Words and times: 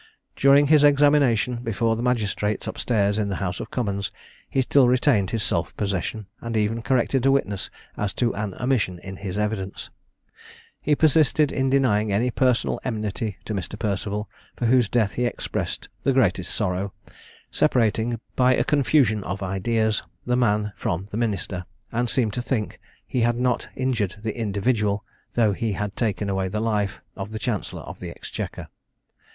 During 0.35 0.65
his 0.65 0.83
examination 0.83 1.57
before 1.57 1.95
the 1.95 2.01
magistrates 2.01 2.67
up 2.67 2.79
stairs 2.79 3.19
in 3.19 3.29
the 3.29 3.35
House 3.35 3.59
of 3.59 3.69
Commons, 3.69 4.11
he 4.49 4.63
still 4.63 4.87
retained 4.87 5.29
his 5.29 5.43
self 5.43 5.77
possession, 5.77 6.25
and 6.41 6.57
even 6.57 6.81
corrected 6.81 7.23
a 7.27 7.31
witness 7.31 7.69
as 7.97 8.11
to 8.13 8.33
an 8.33 8.55
omission 8.59 8.97
in 8.97 9.17
his 9.17 9.37
evidence. 9.37 9.91
He 10.81 10.95
persisted 10.95 11.51
in 11.51 11.69
denying 11.69 12.11
any 12.11 12.31
personal 12.31 12.79
enmity 12.83 13.37
to 13.45 13.53
Mr. 13.53 13.77
Perceval, 13.77 14.27
for 14.55 14.65
whose 14.65 14.89
death 14.89 15.11
he 15.11 15.25
expressed 15.27 15.87
the 16.01 16.13
greatest 16.13 16.51
sorrow, 16.55 16.93
separating, 17.51 18.19
by 18.35 18.55
a 18.55 18.63
confusion 18.63 19.23
of 19.23 19.43
ideas, 19.43 20.01
the 20.25 20.35
man 20.35 20.73
from 20.75 21.05
the 21.11 21.17
minister; 21.17 21.63
and 21.91 22.09
seemed 22.09 22.33
to 22.33 22.41
think 22.41 22.79
he 23.05 23.21
had 23.21 23.35
not 23.37 23.69
injured 23.75 24.15
the 24.23 24.35
individual, 24.35 25.05
though 25.35 25.53
he 25.53 25.73
had 25.73 25.95
taken 25.95 26.27
away 26.27 26.47
the 26.47 26.59
life 26.59 27.01
of 27.15 27.31
the 27.31 27.37
chancellor 27.37 27.83
of 27.83 27.99
the 27.99 28.09
exchequer. 28.09 28.67